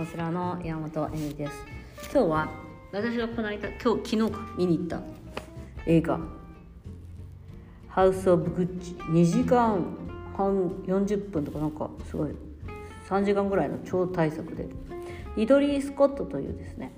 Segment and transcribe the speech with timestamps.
[0.00, 1.52] ウンセラーの山本恵美です。
[2.10, 2.48] 今日は
[2.90, 5.02] 私がこの間今日昨日か見に行った
[5.84, 6.18] 映画
[7.86, 9.84] 「ハウス・オブ・グッチ」2時間
[10.34, 12.30] 半40分とかなんかすごい。
[13.10, 14.70] 3時間ぐらいの超大作で。
[15.36, 16.92] イドリー・スコットというですね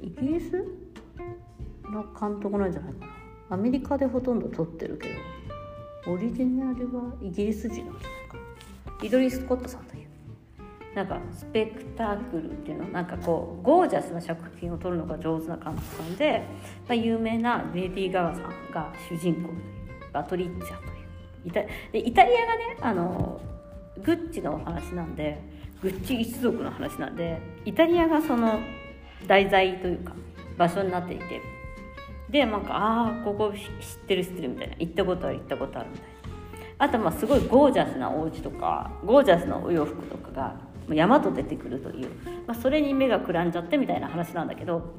[0.00, 0.64] イギリス
[1.90, 3.12] の監督なんじゃないかな。
[3.50, 5.10] アメリカでほとんど撮ってるけ
[6.06, 8.36] どオリジナルはイギリス人なんじゃないか
[8.98, 9.04] な。
[9.04, 10.05] イドリー・スコットさんという
[10.96, 12.88] なんかスペクタクルっていうの？
[12.88, 16.42] なんかこうゴージャスな作品を撮るのが上手な監督さんで、
[16.88, 19.58] まあ、有名なレディー・ガガさんが主人公とい
[20.08, 20.90] うバトリッチャという。
[21.44, 21.60] イタ
[21.92, 23.40] でイタリアがねあの
[24.02, 25.38] グッチのお話なんで
[25.82, 28.58] グッチ一族の話なんでイタリアがその
[29.28, 30.14] 題材というか
[30.56, 31.42] 場所になっていて。
[32.30, 33.60] でなんかああここ知っ
[34.08, 34.76] てる知ってるみたいな。
[34.80, 36.16] 行ったことある行ったことあるみたいな。
[36.78, 42.08] あとまあすごいゴージャスなお家とかゴージャスなお洋服とかが山と出てくるという、
[42.46, 44.94] まあ、それに目がくらんじゃってみたいな話なんだけど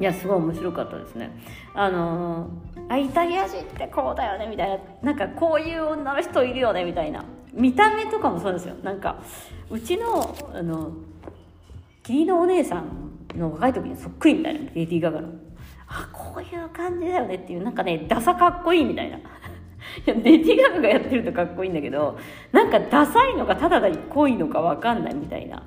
[0.00, 1.30] いやすごい面白かったですね。
[1.74, 7.24] あのー、あイタリア人ってこうだよねみたいななんかこういう女の人いるよねみたいな。
[7.54, 8.74] 見た目とかもそうですよ。
[8.82, 9.22] なんか
[9.70, 10.92] うちのあの
[12.02, 15.28] 義理のお姉さんの若い時にそっくりみたいなレディー・ガガの。
[15.88, 19.18] あこういう感じだよねっていうなんかねダサかっこいいみたいな。
[20.06, 22.18] いやレディー・ガガがやってるとかっこいいんだけど
[22.52, 25.62] なんかダサいのかただで濃いのか分かんないみたいな。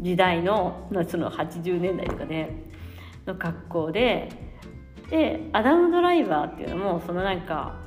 [0.00, 2.52] 時代のその80年代とかで
[3.26, 4.28] の格好で。
[5.10, 7.80] でアダム・ドライバーっていうのもそのなんか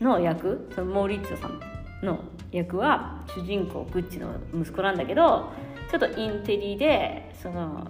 [0.00, 1.60] の役そのモーリッツォさん
[2.04, 2.18] の
[2.50, 5.52] 役は主人公グッチの息子なんだけど
[5.90, 7.86] ちょっとインテリでその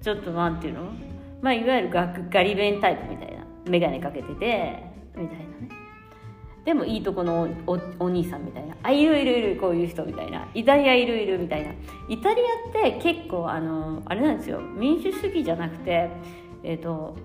[0.00, 0.92] ちょっとなんていうの？
[1.42, 3.44] まあいわゆるガガリ弁タイプみたいな。
[3.68, 4.84] 眼鏡かけてて
[5.16, 5.68] みたいなね。
[6.66, 7.48] でもいいとこの
[8.00, 8.74] お兄さんみたいな。
[8.82, 10.48] あいるいるいるこういう人みたいな。
[10.52, 11.72] イタリアいるいるみたいな。
[12.08, 14.60] イタリアって結構あのあれなんですよ。
[14.60, 16.10] 民主主義じゃなくて
[16.64, 17.16] えっ、ー、と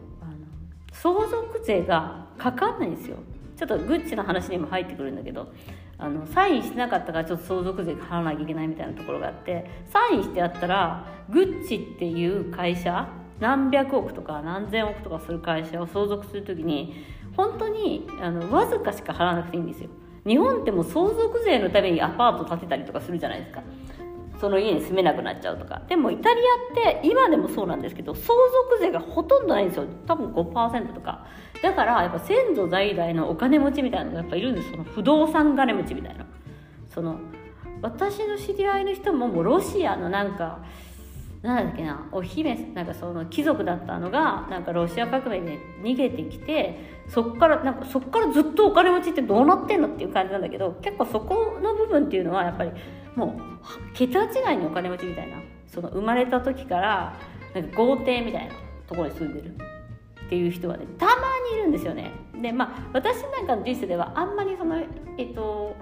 [0.93, 3.17] 相続税がかかんないんですよ。
[3.57, 5.51] ちょっとグッチの話にも入ってくるんだけど。
[5.97, 9.69] あのサインしてなかったからちょっと相続税払わなきゃいけないみたいなところがあって。
[9.91, 13.07] サインしてあったらグッチっていう会社
[13.39, 17.05] 何百億とか何千億とかする会社を相続する時に
[17.35, 19.89] 本当にあのわずかしか払わなくていいんですよ。
[20.25, 23.63] 日本ってもう相続税のためにアパート建てたりとかするじゃないですか。
[24.39, 25.81] その家に住めなくなっちゃうとか。
[25.87, 26.41] でもイタリ
[26.85, 29.85] アって今でもそうなんですけど相続税がほとんどないんですよ。
[30.07, 31.25] 多分5%とか。
[31.61, 34.71] だからやっぱ先祖代々のお金持ちみたいなのがやっぱいるんです。
[34.71, 36.25] その不動産金持ちみたいな。
[36.89, 37.19] その
[37.81, 40.59] 私の知り合いの人ももうロシアのなんか
[41.41, 52.71] なんだっけなお姫なんかその貴族だったのがなんかロシア革命で逃げてきてそっからなんかそっからずっとお金持ちってどうなってんのっていう感じなんだけど結構そこの部分っていうのはやっぱり
[53.15, 55.37] もう桁違いにお金持ちみたいな
[55.67, 57.17] その生まれた時から
[57.55, 58.53] なんか豪邸みたいな
[58.87, 59.55] ところに住んでる
[60.27, 61.13] っていう人はねたま
[61.51, 62.11] にいるんですよね。
[62.39, 64.81] でまあ私なんかの人生ではあんまりその
[65.17, 65.75] えっと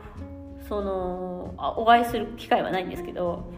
[0.67, 3.51] そのお会いする機会はないんですけど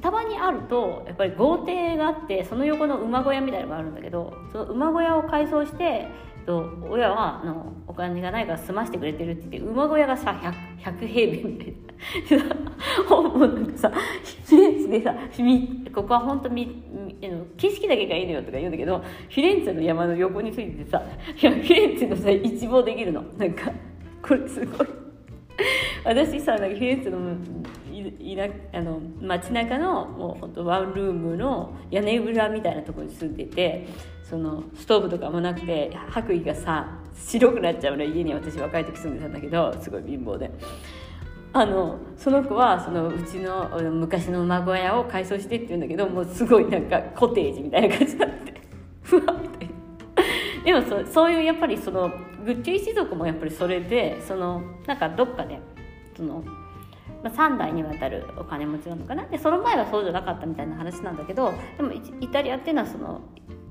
[0.00, 6.08] たまにあるとやっぱり豪邸があってその横の馬小屋みたいなのがあるんだけどその馬小屋を改装して
[6.44, 10.32] と親はのお金がないから済ましてくれてるって言って馬小屋がさ
[10.82, 11.74] 100, 100平米みたい
[12.38, 12.54] な。
[13.08, 15.14] もうなんかさフィレンツェでさ
[15.94, 16.82] ここは本当み
[17.56, 23.22] 景色だけがいいのよとか言うんだけどフィレンツェの山の横についててさいやフィレンツェのさ一望できるの。
[23.38, 23.70] なんか
[24.20, 24.88] これすごい。
[26.04, 27.36] 私さなんかフィレンツェの
[28.18, 33.86] いなあの街中のもうほんとワンルームの屋根裏みたいなところに住んでて
[34.22, 40.50] そのストーブとかもなくて白衣がさ白くなっちゃうの家に私若い時住んでたんだけどすごい貧乏で。
[41.54, 48.54] あのその子はそのうちの昔の孫屋を改装してって言うんだけどもうすごいなんかコテージみたいな感じになって
[49.02, 49.68] ふわって
[50.64, 52.10] でもそそういうやっぱりその
[52.44, 55.60] グッチ一族もやっぱりそれでそのなんかどっかで
[56.16, 56.42] その
[57.22, 59.26] まあ、3代にわたるお金持ちなのかな？
[59.26, 63.20] でその前はそうじゃなかったみたいな話なんだけどでもイタリアっていうのはその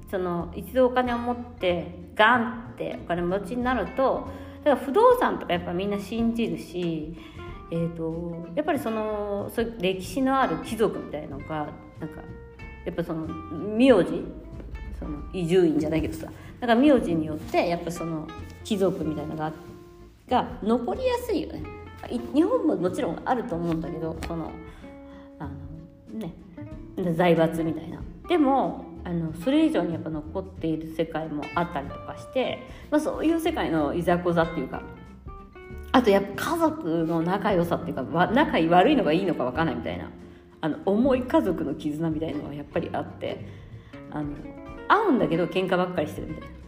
[0.09, 4.27] その一度お金を持ってガンってお金持ちになると
[4.63, 7.17] だから不動産とかやっぱみんな信じるし、
[7.71, 11.69] えーと、やっぱりそのそ歴史のある貴族みたいのが
[11.99, 12.21] なんか
[12.85, 14.23] やっぱその名字
[14.99, 16.25] その伊集院じゃないけどさ
[16.59, 18.27] だから名字によってやっぱその
[18.63, 19.51] 貴族みたいなのが
[20.29, 21.80] が残りやすいよね。
[22.07, 24.51] 日本ももちろんあると思うんだけどその
[25.39, 25.49] あ
[26.13, 26.33] のね
[27.15, 28.01] 財閥みたいな。
[28.27, 32.59] でもあのそれ以上にやっぱ残っている世界もあったりとかして、
[32.91, 34.83] まあ、そういう世界のいざこざっていうか
[35.91, 40.09] あとやっぱ家族の仲良さっていうか仲悪いのがいいのか分かんないみたいな
[40.61, 43.45] あの重い家族の絆みたいのがやっぱりあって
[44.11, 44.35] あの
[44.87, 46.61] 会うんだけど喧嘩ばっかりしてるみたいな。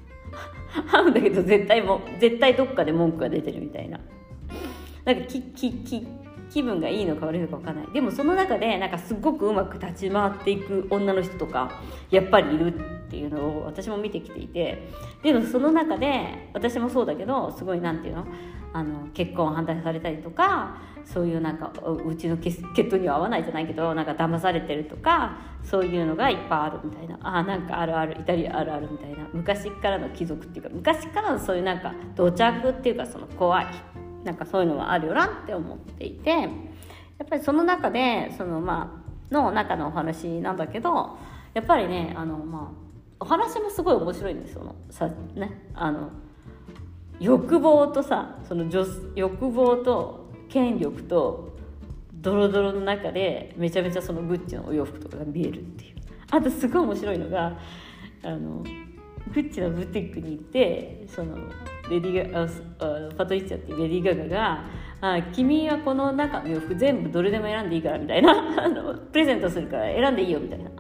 [0.92, 4.00] 会うんだけど絶対も絶対どっかで文句が出てるみたいな。
[5.06, 6.08] なんかききき
[6.50, 7.88] 気分がいいのか悪いのか分かんない。
[7.94, 14.90] でもその中でなんかすごくうまく立ち回っていく女の人とかやっぱりいるっていうのを私も見てきていて。
[15.24, 18.26] でもその中で私もそうだけどすごい何て言うの？
[18.76, 21.72] あの結婚を反対されたりとかそういうなんか
[22.06, 27.20] うちの血統には合わないじゃないけどなんか騙されてるとかそういうのがいっぱいあるみたいな。
[27.22, 29.28] あなんかあるあるイタリアあるあるみたいな。
[29.32, 33.66] 昔からの貴族っていうか昔からのそういうなんか土着っていうかその怖い。
[34.24, 36.48] なんかそういうのはあるよなって思っていてや
[37.24, 41.18] っぱりその中でそのまあの中のお話なんだけど
[41.54, 42.84] やっぱりねあのまあ
[43.20, 46.12] お話もすごい面白いんですよさねあの
[47.20, 48.86] 欲望とさその女
[49.16, 51.58] 欲望と権力と
[52.14, 55.94] ドロドロの中でめちゃめちゃそのグッチのお洋服とかが見えるっていう。
[56.32, 57.58] あとすごい面白いのが
[58.24, 58.64] あの
[59.32, 61.38] グッチのブティックに行ってその
[61.90, 62.48] レディガあ
[63.18, 64.66] パトリッチャっていうレディー・ガガが
[65.02, 70.72] あ「君はこの中の洋服全部どれでも選んでいいから」みたいなあのプレゼントするから選んでいいよみたいな。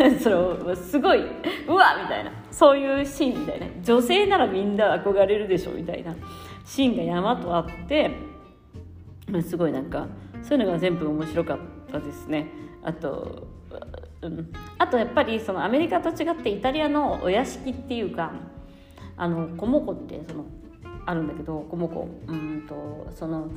[0.20, 2.32] それすごいうわみたいな。
[2.50, 3.66] そういうシーンみたいな。
[3.82, 6.14] 女性ならみんな憧れるでしょみたいな。
[6.64, 8.10] シーンが山とあって
[9.42, 10.08] すごいなんか
[10.42, 11.58] そういうのが全部面白かっ
[11.92, 12.46] たですね。
[12.82, 13.46] あと、
[14.22, 18.32] うん、あとやっぱりそのアメリカと違ってイタリアのお屋敷っていうか
[19.16, 20.44] あのコモコってその
[21.06, 22.08] あるんだけどコモコ。
[22.26, 23.50] うんとその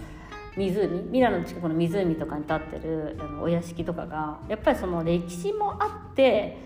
[0.56, 6.58] 湖ミラノの近くの湖とかに立ってるあのお屋敷とかがやっぱりその歴史もあって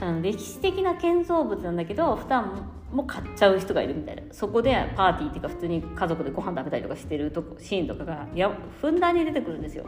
[0.00, 4.22] あの歴史的な建造物なんだけど普段も買っちゃう人がいるみたいな。
[4.32, 8.50] そこでパーティーっていうか普通に家族でご飯食べたりとかしてるとシーンとかがや
[8.80, 9.84] ふんだんに出てくるんですよ。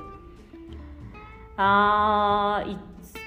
[1.56, 2.76] あー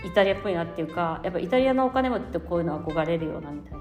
[0.08, 3.80] イタリアっぽいなっていうかやっぱイタリアのお金持ちってこういうの憧れるようなみたいな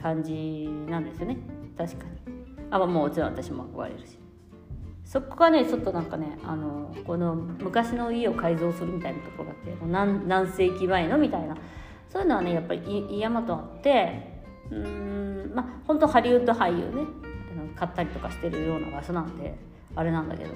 [0.00, 1.38] 感じなんですよね。
[1.76, 2.10] 確かに。
[2.70, 4.18] あまあもちろん私も憧れるし。
[5.04, 11.56] そこがねちょっとなんかねあのこの昔の家を改造するみたいなところがあって何何世紀前のみたいな。
[12.08, 17.06] そういうのはねやっぱりイヤマトあってうんまあ本当ハリウッド俳優ね
[17.76, 19.56] 買ったりとかしてるような場所なんで
[19.94, 20.54] あれなんだけど。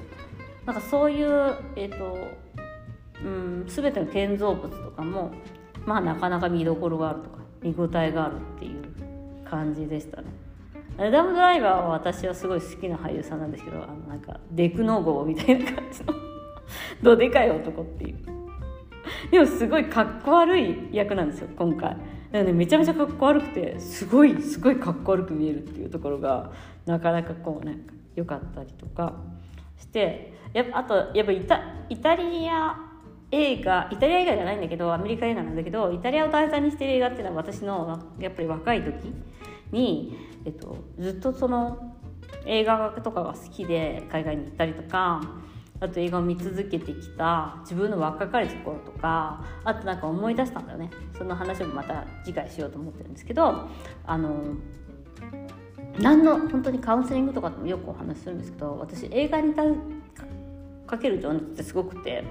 [0.67, 2.17] なんかそういうえっ、ー、と
[3.25, 5.33] うん全ての建造物とかも
[5.87, 10.29] まあなかなか見どころがあるとか見応えがあるっていう感じでしたね。
[10.97, 16.15] アダム・ドライバーは私はすごい好きな俳優さんなんですけどあのなんかデクノ号みたいな感じの。
[17.03, 18.17] どでかい男っていう。
[19.31, 21.97] でもすごいかっこ悪い役なんですよ今回。
[22.31, 26.53] だかねめちゃめちゃかっこ悪くてすごいすごいかっこ悪く見えるっていうところが
[26.87, 29.15] なかなかこうなんか良かったりとか
[29.79, 32.77] してやっぱあとやっぱイタイタリア
[33.35, 39.13] 映画イタリア映画じゃないんだけどアメリカ映画なんだけどイタリアを題材にしてる映画っていうのは私のやっぱり若い時
[39.73, 41.97] に、えっと、ずっとその
[42.47, 45.21] 映画とかが好きで海外に行ったりとか
[45.81, 50.91] あと映画を見続けてきた自分の若かりし頃とかあとなんか思い出したんだよね。
[51.19, 53.69] その話もまた次回しようと思ってるんですけど
[54.07, 54.55] あの
[55.99, 59.55] 何の本当にカウンセリングとかでもよくお話しするんですけど私映画に
[60.87, 62.25] かける情熱ってすごくて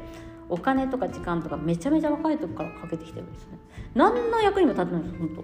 [0.49, 3.57] お金とか時間とかめちゃめちゃ若い時からかけてきてるんですね。
[3.95, 5.43] 何の役にも立ってないです本当。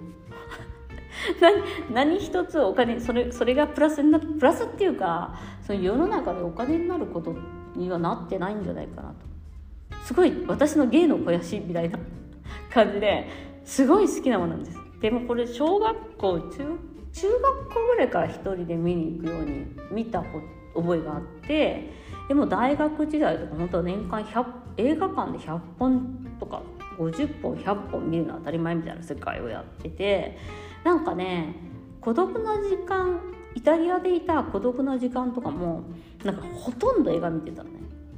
[1.92, 7.34] 何一つお金それそれがプラスになプラスっていうかその世の中でお金になること
[7.74, 9.14] にはなってないんじゃないかなと。
[10.04, 11.98] すごい私の芸の肥やしみたいな
[12.72, 13.26] 感じで
[13.64, 14.78] すごい好きなものなんです。
[15.00, 21.92] でもこれ小学校中中学校ぐらいから一人で見に行くように見たこと覚えがあって
[22.28, 24.44] でも大学時代とか本当は年間100
[24.76, 26.62] 映画館で100本とか
[26.98, 30.38] 50本100本見るの当たり前みたいな世界をやってて
[30.84, 31.54] なんかね
[32.00, 33.20] 孤独な時間
[33.54, 35.82] イタリアでいた孤独な時間とかも
[36.24, 37.70] なんかほとんど映画見てたね。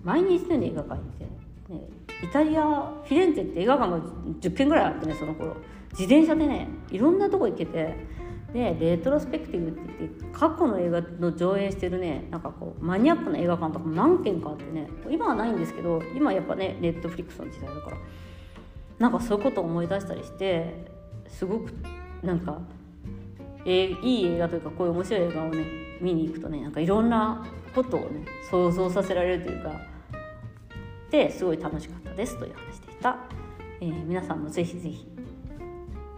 [0.04, 1.24] 毎日のように映画館行って、
[1.72, 1.80] ね、
[2.24, 2.64] イタリア
[3.04, 5.56] フィレンツェって映画館が10軒ぐらいあってねその頃。
[5.92, 7.94] 自転車でねいろんなとこ行けて
[8.52, 17.96] でレトロスペクティブって言って過去の映画の上映してるねなんかこうマニアックな映画館とか何軒かあってね今はないんですけど今やっぱねネットフリックスの時代だから
[18.98, 20.86] なんかそういうことを思い出したりして
[21.28, 21.72] すごく
[22.22, 22.60] なんか、
[23.64, 25.64] えー、いい映画というかこういう面白い映画をね
[26.00, 29.80] 見に行くとねなんかいろんなことをね想像させられるというか
[31.10, 33.16] ですごい楽しかったですという話でした、
[33.80, 35.11] えー、皆さんもぜひぜひ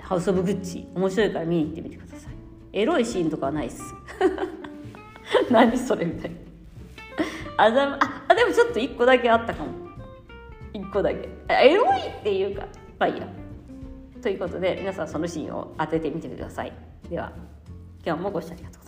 [0.05, 2.33] ハウス・オブ・グッチ面白いから見に行ってみてください。
[2.73, 3.83] エロいシーンとかはないっす。
[5.51, 6.37] 何それみたいな。
[7.57, 9.71] あざああでもちょっと1個だけあったかも。
[10.75, 11.29] 1個だけ。
[11.49, 12.67] エロいっていうか
[12.99, 13.27] まあいいや。
[14.21, 16.73] ということで皆さんそのシーンを当ててみてください。
[17.09, 17.33] では
[18.05, 18.84] 今日もご視聴ありがとう。